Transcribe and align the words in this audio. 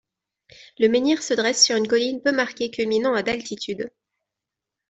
Le 0.79 0.87
menhir 0.87 1.21
se 1.21 1.35
dresse 1.35 1.63
sur 1.63 1.75
une 1.75 1.87
colline 1.87 2.23
peu 2.23 2.31
marquée 2.31 2.71
culminant 2.71 3.13
à 3.13 3.21
d'altitude. 3.21 3.91